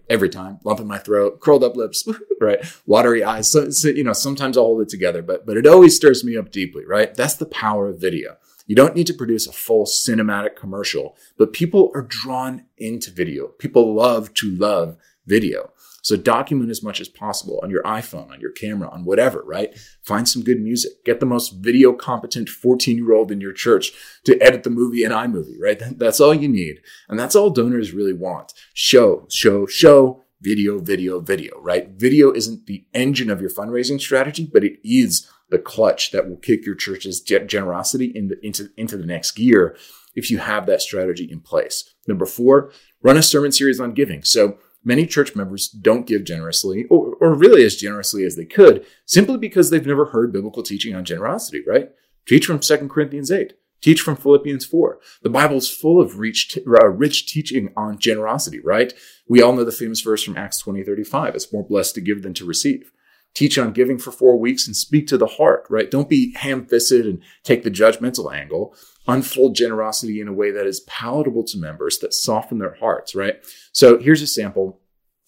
Every 0.09 0.29
time, 0.29 0.59
lump 0.63 0.79
in 0.79 0.87
my 0.87 0.97
throat, 0.97 1.41
curled 1.41 1.63
up 1.63 1.75
lips, 1.75 2.07
right? 2.41 2.63
Watery 2.85 3.21
eyes. 3.21 3.51
So, 3.51 3.69
so, 3.69 3.89
you 3.89 4.03
know, 4.03 4.13
sometimes 4.13 4.57
I'll 4.57 4.63
hold 4.63 4.81
it 4.81 4.89
together, 4.89 5.21
but, 5.21 5.45
but 5.45 5.57
it 5.57 5.67
always 5.67 5.95
stirs 5.95 6.23
me 6.23 6.37
up 6.37 6.51
deeply, 6.51 6.85
right? 6.85 7.13
That's 7.13 7.35
the 7.35 7.45
power 7.45 7.89
of 7.89 7.99
video. 7.99 8.37
You 8.65 8.77
don't 8.77 8.95
need 8.95 9.07
to 9.07 9.13
produce 9.13 9.45
a 9.45 9.51
full 9.51 9.85
cinematic 9.85 10.55
commercial, 10.55 11.17
but 11.37 11.51
people 11.51 11.91
are 11.93 12.01
drawn 12.01 12.63
into 12.77 13.11
video. 13.11 13.47
People 13.47 13.93
love 13.93 14.33
to 14.35 14.49
love 14.49 14.95
video. 15.25 15.72
So 16.03 16.17
document 16.17 16.69
as 16.69 16.83
much 16.83 16.99
as 16.99 17.07
possible 17.07 17.59
on 17.63 17.69
your 17.69 17.81
iPhone, 17.83 18.29
on 18.29 18.41
your 18.41 18.51
camera, 18.51 18.89
on 18.89 19.05
whatever, 19.05 19.41
right? 19.45 19.75
Find 20.03 20.27
some 20.27 20.43
good 20.43 20.59
music. 20.59 21.03
Get 21.05 21.21
the 21.21 21.25
most 21.25 21.55
video 21.55 21.93
competent 21.93 22.49
14 22.49 22.97
year 22.97 23.13
old 23.13 23.31
in 23.31 23.39
your 23.39 23.53
church 23.53 23.93
to 24.25 24.37
edit 24.41 24.63
the 24.63 24.69
movie 24.69 25.05
in 25.05 25.11
iMovie, 25.11 25.59
right? 25.61 25.81
That's 25.97 26.19
all 26.19 26.33
you 26.33 26.49
need. 26.49 26.81
And 27.07 27.17
that's 27.17 27.35
all 27.35 27.49
donors 27.49 27.93
really 27.93 28.13
want. 28.13 28.53
Show, 28.73 29.27
show, 29.29 29.65
show, 29.65 30.23
video, 30.41 30.79
video, 30.79 31.21
video, 31.21 31.57
right? 31.61 31.87
Video 31.87 32.33
isn't 32.33 32.67
the 32.67 32.85
engine 32.93 33.29
of 33.29 33.39
your 33.39 33.49
fundraising 33.49 33.99
strategy, 33.99 34.49
but 34.51 34.65
it 34.65 34.79
is 34.83 35.29
the 35.49 35.57
clutch 35.57 36.11
that 36.11 36.27
will 36.27 36.35
kick 36.35 36.65
your 36.65 36.75
church's 36.75 37.21
generosity 37.21 38.11
into, 38.13 38.35
into, 38.45 38.69
into 38.75 38.97
the 38.97 39.05
next 39.05 39.31
gear 39.31 39.77
if 40.15 40.29
you 40.29 40.39
have 40.39 40.65
that 40.65 40.81
strategy 40.81 41.29
in 41.31 41.39
place. 41.39 41.93
Number 42.07 42.25
four, 42.25 42.71
run 43.01 43.15
a 43.15 43.23
sermon 43.23 43.53
series 43.53 43.79
on 43.79 43.93
giving. 43.93 44.23
So 44.23 44.57
many 44.83 45.05
church 45.05 45.35
members 45.35 45.69
don't 45.69 46.07
give 46.07 46.23
generously 46.23 46.85
or, 46.89 47.15
or 47.21 47.33
really 47.33 47.63
as 47.63 47.75
generously 47.75 48.23
as 48.23 48.35
they 48.35 48.45
could 48.45 48.85
simply 49.05 49.37
because 49.37 49.69
they've 49.69 49.85
never 49.85 50.05
heard 50.05 50.33
biblical 50.33 50.63
teaching 50.63 50.95
on 50.95 51.05
generosity, 51.05 51.61
right? 51.65 51.89
Teach 52.25 52.45
from 52.45 52.59
2 52.59 52.87
Corinthians 52.89 53.31
8. 53.31 53.53
Teach 53.81 53.99
from 53.99 54.15
Philippians 54.15 54.65
4. 54.65 54.99
The 55.23 55.29
Bible 55.29 55.57
is 55.57 55.69
full 55.69 55.99
of 55.99 56.17
rich, 56.17 56.57
uh, 56.65 56.87
rich 56.87 57.27
teaching 57.27 57.73
on 57.75 57.97
generosity, 57.99 58.61
right? 58.61 58.93
We 59.27 59.41
all 59.41 59.51
know 59.51 59.65
the 59.65 59.73
famous 59.73 59.99
verse 59.99 60.23
from 60.23 60.37
Acts 60.37 60.59
20, 60.59 60.83
35. 60.83 61.35
It's 61.35 61.51
more 61.51 61.67
blessed 61.67 61.95
to 61.95 62.01
give 62.01 62.23
than 62.23 62.33
to 62.35 62.45
receive. 62.45 62.93
Teach 63.33 63.57
on 63.57 63.73
giving 63.73 63.97
for 63.97 64.11
four 64.11 64.39
weeks 64.39 64.67
and 64.67 64.75
speak 64.75 65.07
to 65.07 65.17
the 65.17 65.27
heart, 65.27 65.65
right? 65.69 65.91
Don't 65.91 66.07
be 66.07 66.33
ham 66.35 66.65
fisted 66.65 67.05
and 67.05 67.21
take 67.43 67.63
the 67.63 67.71
judgmental 67.71 68.33
angle. 68.33 68.73
Unfold 69.07 69.55
generosity 69.55 70.21
in 70.21 70.27
a 70.27 70.33
way 70.33 70.51
that 70.51 70.65
is 70.65 70.79
palatable 70.81 71.43
to 71.45 71.57
members, 71.57 71.99
that 71.99 72.13
soften 72.13 72.59
their 72.59 72.75
hearts, 72.75 73.13
right? 73.13 73.43
So 73.73 73.99
here's 73.99 74.21
a 74.21 74.27
sample. 74.27 74.79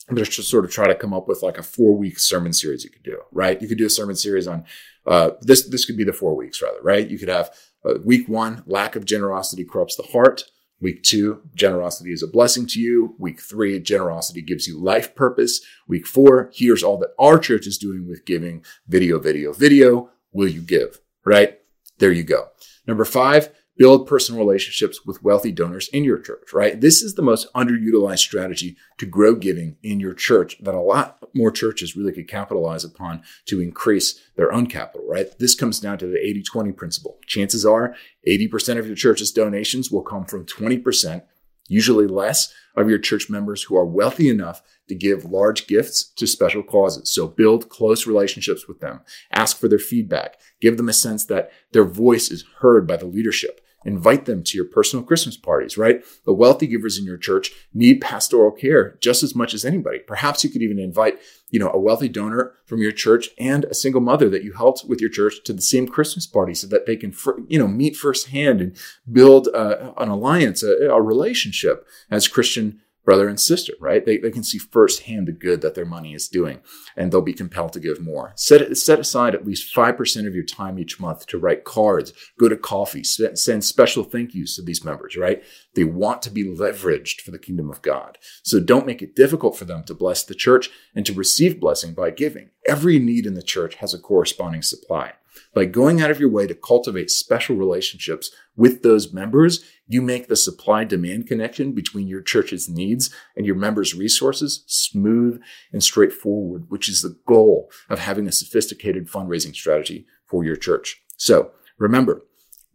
I'm 0.08 0.16
going 0.16 0.26
to 0.26 0.44
sort 0.44 0.66
of 0.66 0.72
try 0.72 0.88
to 0.88 0.96
come 0.96 1.14
up 1.14 1.28
with 1.28 1.42
like 1.42 1.58
a 1.58 1.64
four 1.64 1.98
week 1.98 2.20
sermon 2.20 2.54
series 2.54 2.84
you 2.84 2.90
could 2.90 3.04
do, 3.04 3.20
right? 3.32 3.62
You 3.62 3.68
could 3.68 3.78
do 3.78 3.88
a 3.88 3.90
sermon 3.90 4.16
series 4.16 4.48
on, 4.48 4.64
uh, 5.06 5.32
this, 5.42 5.68
this 5.68 5.84
could 5.84 5.98
be 5.98 6.04
the 6.04 6.14
four 6.14 6.36
weeks 6.36 6.62
rather, 6.62 6.82
right? 6.82 7.10
You 7.10 7.18
could 7.18 7.28
have 7.28 7.52
uh, 7.84 7.96
week 8.04 8.30
one, 8.30 8.64
lack 8.66 8.96
of 8.96 9.06
generosity 9.06 9.66
corrupts 9.66 9.96
the 9.96 10.04
heart. 10.04 10.44
Week 10.82 11.04
two, 11.04 11.42
generosity 11.56 12.12
is 12.12 12.22
a 12.22 12.28
blessing 12.28 12.68
to 12.68 12.80
you. 12.80 13.16
Week 13.18 13.42
three, 13.42 13.80
generosity 13.80 14.42
gives 14.42 14.68
you 14.68 14.78
life 14.78 15.16
purpose. 15.16 15.62
Week 15.88 16.06
four, 16.06 16.52
here's 16.54 16.84
all 16.84 16.98
that 16.98 17.14
our 17.18 17.40
church 17.40 17.66
is 17.66 17.78
doing 17.78 18.08
with 18.08 18.26
giving 18.26 18.64
video, 18.88 19.20
video, 19.20 19.54
video. 19.54 20.12
Will 20.32 20.50
you 20.50 20.62
give? 20.62 21.00
Right? 21.26 21.60
There 21.98 22.12
you 22.12 22.24
go. 22.24 22.50
Number 22.86 23.06
five, 23.06 23.50
build 23.78 24.08
personal 24.08 24.40
relationships 24.40 25.06
with 25.06 25.24
wealthy 25.24 25.52
donors 25.52 25.90
in 25.90 26.04
your 26.04 26.18
church, 26.18 26.54
right? 26.54 26.80
This 26.80 27.02
is 27.02 27.16
the 27.16 27.22
most 27.22 27.52
underutilized 27.54 28.20
strategy 28.20 28.78
to 28.98 29.06
grow 29.06 29.36
giving 29.36 29.76
in 29.84 30.00
your 30.00 30.14
church 30.14 30.58
that 30.62 30.74
a 30.74 30.80
lot 30.80 31.20
more 31.34 31.52
churches 31.52 31.96
really 31.96 32.14
could 32.14 32.28
capitalize 32.28 32.86
upon 32.86 33.22
to 33.46 33.60
increase 33.60 34.20
their 34.38 34.54
own 34.54 34.68
capital, 34.68 35.06
right? 35.08 35.38
This 35.40 35.56
comes 35.56 35.80
down 35.80 35.98
to 35.98 36.08
the 36.08 36.18
80 36.18 36.44
20 36.44 36.72
principle. 36.72 37.18
Chances 37.26 37.66
are 37.66 37.96
80% 38.28 38.80
of 38.80 38.88
your 38.88 38.96
church's 38.96 39.32
donations 39.32 39.92
will 39.92 40.04
come 40.04 40.26
from 40.26 40.46
20%, 40.46 41.24
usually 41.68 42.08
less, 42.08 42.54
of 42.76 42.90
your 42.90 43.00
church 43.00 43.30
members 43.30 43.64
who 43.64 43.76
are 43.76 43.86
wealthy 43.86 44.30
enough 44.30 44.62
to 44.88 44.96
give 44.96 45.26
large 45.26 45.68
gifts 45.68 46.04
to 46.04 46.28
special 46.28 46.64
causes. 46.64 47.12
So 47.12 47.28
build 47.28 47.70
close 47.70 48.08
relationships 48.08 48.68
with 48.68 48.80
them. 48.80 49.02
Ask 49.32 49.58
for 49.58 49.68
their 49.68 49.80
feedback. 49.80 50.40
Give 50.62 50.78
them 50.78 50.90
a 50.90 50.94
sense 50.94 51.26
that 51.26 51.52
their 51.72 51.86
voice 51.86 52.30
is 52.30 52.46
heard 52.60 52.88
by 52.88 52.98
the 52.98 53.06
leadership. 53.06 53.62
Invite 53.86 54.26
them 54.26 54.44
to 54.44 54.58
your 54.58 54.66
personal 54.66 55.06
Christmas 55.06 55.38
parties, 55.38 55.78
right? 55.78 56.04
The 56.26 56.34
wealthy 56.34 56.66
givers 56.66 56.98
in 56.98 57.06
your 57.06 57.18
church 57.18 57.52
need 57.72 58.02
pastoral 58.02 58.52
care 58.52 58.98
just 59.00 59.22
as 59.22 59.36
much 59.36 59.54
as 59.54 59.64
anybody. 59.64 60.00
Perhaps 60.00 60.44
you 60.44 60.50
could 60.50 60.64
even 60.64 60.80
invite, 60.80 61.20
you 61.52 61.60
know, 61.60 61.70
a 61.72 61.80
wealthy 61.80 62.10
donor 62.10 62.54
from 62.66 62.82
your 62.82 62.92
church 62.92 63.30
and 63.38 63.64
a 63.66 63.76
single 63.76 64.02
mother 64.02 64.28
that 64.28 64.44
you 64.44 64.54
helped 64.54 64.86
with 64.88 65.00
your 65.00 65.10
church 65.12 65.36
to 65.44 65.54
the 65.54 65.62
same 65.62 65.88
Christmas 65.88 66.26
party 66.26 66.56
so 66.56 66.66
that 66.66 66.88
they 66.88 66.96
can, 66.96 67.14
you 67.48 67.60
know, 67.60 67.68
meet 67.68 67.96
firsthand 67.96 68.60
and 68.60 68.76
build 69.12 69.50
uh, 69.54 69.94
an 69.98 70.10
alliance, 70.10 70.64
a, 70.64 70.90
a 70.90 71.00
relationship 71.00 71.88
as 72.10 72.28
Christian 72.28 72.82
brother 73.06 73.30
and 73.30 73.40
sister, 73.40 73.74
right? 73.80 74.06
They, 74.06 74.18
they 74.18 74.32
can 74.32 74.44
see 74.44 74.58
firsthand 74.58 75.28
the 75.28 75.32
good 75.32 75.62
that 75.62 75.76
their 75.76 75.86
money 75.86 76.14
is 76.14 76.28
doing 76.28 76.60
and 76.98 77.12
they'll 77.12 77.22
be 77.22 77.34
compelled 77.34 77.74
to 77.74 77.80
give 77.80 78.02
more. 78.02 78.34
Set, 78.36 78.76
set 78.78 79.00
aside 79.00 79.36
at 79.36 79.46
least 79.46 79.74
5% 79.74 80.28
of 80.28 80.36
your 80.36 80.44
time 80.44 80.80
each 80.80 81.00
month 81.00 81.28
to 81.28 81.38
write 81.38 81.64
cards, 81.64 82.12
go 82.40 82.50
to 82.50 82.58
coffee, 82.58 83.04
send 83.04 83.64
special 83.64 84.04
thank 84.04 84.34
yous 84.34 84.56
to 84.56 84.64
these 84.64 84.84
members, 84.84 85.16
right? 85.16 85.44
They 85.76 85.84
want 85.84 86.22
to 86.24 86.32
be 86.32 86.44
leveraged 86.44 87.22
for 87.22 87.32
the 87.32 87.40
kingdom 87.40 87.70
of 87.70 87.82
God. 87.82 88.18
So 88.44 88.60
don't 88.60 88.88
make 88.88 89.02
it 89.02 89.16
difficult 89.16 89.56
for 89.56 89.66
them 89.66 89.84
to 89.84 89.94
bless 89.94 90.24
the 90.24 90.36
church 90.36 90.70
and 90.96 91.06
to 91.06 91.14
receive 91.14 91.60
blessing 91.60 91.94
by 91.94 92.10
giving. 92.10 92.50
Every 92.68 93.00
need 93.00 93.26
in 93.26 93.36
the 93.36 93.44
church 93.44 93.76
has 93.76 93.94
a 93.94 94.00
corresponding 94.00 94.64
supply. 94.64 95.14
By 95.54 95.66
going 95.66 96.02
out 96.02 96.12
of 96.12 96.20
your 96.20 96.30
way 96.30 96.48
to 96.48 96.56
cultivate 96.56 97.10
special 97.10 97.56
relationships 97.56 98.32
with 98.56 98.84
those 98.84 99.14
members, 99.14 99.64
you 99.88 100.02
make 100.02 100.28
the 100.28 100.36
supply 100.36 100.84
demand 100.84 101.28
connection 101.28 101.74
between 101.74 102.08
your 102.08 102.22
church's 102.22 102.68
needs 102.68 103.14
and 103.36 103.46
your 103.46 103.56
members' 103.56 103.94
resources 103.94 104.64
smooth 104.68 105.42
and 105.72 105.84
straightforward, 105.84 106.66
which 106.70 106.90
is 106.90 107.02
the 107.02 107.18
goal 107.28 107.70
of 107.90 108.00
having 108.00 108.28
a 108.28 108.32
sophisticated 108.32 109.08
fundraising 109.08 109.56
strategy 109.56 110.06
for 110.26 110.44
your 110.44 110.56
church. 110.56 111.02
So 111.18 111.52
remember, 111.78 112.24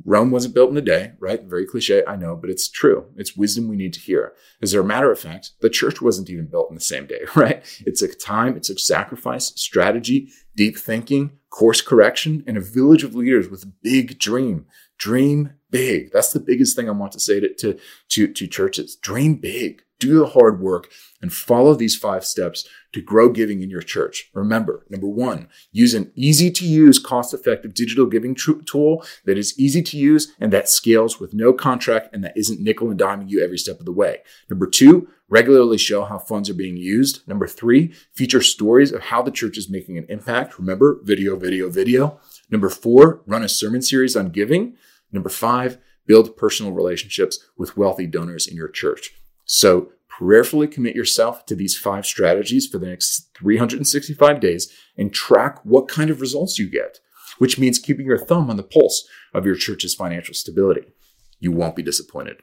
Rome 0.04 0.30
wasn't 0.30 0.54
built 0.54 0.70
in 0.70 0.76
a 0.76 0.82
day, 0.82 1.12
right? 1.18 1.42
Very 1.44 1.66
cliche, 1.66 2.02
I 2.06 2.16
know, 2.16 2.34
but 2.34 2.50
it's 2.50 2.68
true. 2.68 3.06
It's 3.16 3.36
wisdom 3.36 3.68
we 3.68 3.76
need 3.76 3.92
to 3.94 4.00
hear. 4.00 4.32
As 4.62 4.72
a 4.72 4.82
matter 4.82 5.10
of 5.10 5.18
fact, 5.18 5.52
the 5.60 5.68
church 5.68 6.00
wasn't 6.00 6.30
even 6.30 6.46
built 6.46 6.70
in 6.70 6.74
the 6.74 6.80
same 6.80 7.06
day, 7.06 7.20
right? 7.36 7.64
It 7.84 7.96
took 7.96 8.18
time, 8.18 8.56
it 8.56 8.62
took 8.62 8.78
sacrifice, 8.78 9.52
strategy, 9.56 10.30
deep 10.56 10.78
thinking, 10.78 11.32
course 11.50 11.80
correction, 11.80 12.44
and 12.46 12.56
a 12.56 12.60
village 12.60 13.04
of 13.04 13.14
leaders 13.14 13.48
with 13.48 13.70
big 13.82 14.18
dream. 14.18 14.66
Dream 14.98 15.52
big. 15.70 16.12
That's 16.12 16.32
the 16.32 16.40
biggest 16.40 16.76
thing 16.76 16.88
I 16.88 16.92
want 16.92 17.12
to 17.12 17.20
say 17.20 17.40
to, 17.40 17.54
to, 17.54 17.78
to, 18.10 18.32
to 18.32 18.46
churches. 18.46 18.96
Dream 18.96 19.36
big. 19.36 19.82
Do 20.00 20.18
the 20.18 20.26
hard 20.26 20.60
work 20.60 20.90
and 21.20 21.32
follow 21.32 21.74
these 21.74 21.94
five 21.94 22.24
steps 22.24 22.66
to 22.92 23.02
grow 23.02 23.28
giving 23.28 23.62
in 23.62 23.68
your 23.68 23.82
church. 23.82 24.30
Remember, 24.34 24.86
number 24.88 25.06
one, 25.06 25.48
use 25.72 25.92
an 25.92 26.10
easy 26.16 26.50
to 26.50 26.66
use, 26.66 26.98
cost 26.98 27.34
effective 27.34 27.74
digital 27.74 28.06
giving 28.06 28.34
tool 28.34 29.04
that 29.26 29.36
is 29.36 29.56
easy 29.58 29.82
to 29.82 29.98
use 29.98 30.32
and 30.40 30.52
that 30.52 30.70
scales 30.70 31.20
with 31.20 31.34
no 31.34 31.52
contract 31.52 32.08
and 32.14 32.24
that 32.24 32.36
isn't 32.36 32.60
nickel 32.60 32.90
and 32.90 32.98
diming 32.98 33.28
you 33.28 33.44
every 33.44 33.58
step 33.58 33.78
of 33.78 33.84
the 33.84 33.92
way. 33.92 34.18
Number 34.48 34.66
two, 34.66 35.08
regularly 35.28 35.76
show 35.76 36.04
how 36.04 36.18
funds 36.18 36.48
are 36.48 36.54
being 36.54 36.78
used. 36.78 37.28
Number 37.28 37.46
three, 37.46 37.92
feature 38.12 38.42
stories 38.42 38.90
of 38.90 39.02
how 39.02 39.20
the 39.20 39.30
church 39.30 39.58
is 39.58 39.70
making 39.70 39.98
an 39.98 40.06
impact. 40.08 40.58
Remember, 40.58 40.98
video, 41.02 41.36
video, 41.36 41.68
video. 41.68 42.18
Number 42.50 42.70
four, 42.70 43.20
run 43.26 43.44
a 43.44 43.48
sermon 43.48 43.82
series 43.82 44.16
on 44.16 44.30
giving. 44.30 44.76
Number 45.12 45.28
five, 45.28 45.78
build 46.06 46.36
personal 46.36 46.72
relationships 46.72 47.38
with 47.56 47.76
wealthy 47.76 48.06
donors 48.06 48.48
in 48.48 48.56
your 48.56 48.68
church. 48.68 49.12
So 49.52 49.88
prayerfully 50.06 50.68
commit 50.68 50.94
yourself 50.94 51.44
to 51.46 51.56
these 51.56 51.76
five 51.76 52.06
strategies 52.06 52.68
for 52.68 52.78
the 52.78 52.86
next 52.86 53.30
365 53.36 54.38
days 54.38 54.72
and 54.96 55.12
track 55.12 55.58
what 55.64 55.88
kind 55.88 56.08
of 56.08 56.20
results 56.20 56.56
you 56.56 56.70
get, 56.70 57.00
which 57.38 57.58
means 57.58 57.80
keeping 57.80 58.06
your 58.06 58.16
thumb 58.16 58.48
on 58.48 58.56
the 58.56 58.62
pulse 58.62 59.08
of 59.34 59.44
your 59.44 59.56
church's 59.56 59.92
financial 59.92 60.34
stability. 60.34 60.92
You 61.40 61.50
won't 61.50 61.74
be 61.74 61.82
disappointed. 61.82 62.36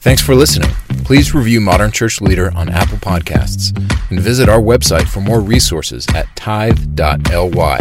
Thanks 0.00 0.22
for 0.22 0.34
listening. 0.34 0.70
Please 1.04 1.32
review 1.32 1.60
Modern 1.60 1.92
Church 1.92 2.20
Leader 2.20 2.50
on 2.56 2.68
Apple 2.68 2.98
Podcasts 2.98 3.70
and 4.10 4.18
visit 4.18 4.48
our 4.48 4.60
website 4.60 5.06
for 5.06 5.20
more 5.20 5.40
resources 5.40 6.04
at 6.16 6.26
tithe.ly 6.34 7.78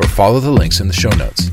or 0.00 0.08
follow 0.08 0.40
the 0.40 0.50
links 0.50 0.80
in 0.80 0.88
the 0.88 0.92
show 0.92 1.10
notes. 1.10 1.52